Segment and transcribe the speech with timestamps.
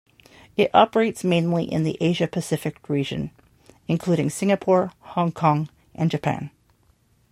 [0.57, 3.29] It operates mainly in the Asia-Pacific region,
[3.87, 6.49] including Singapore, Hong Kong and Japan.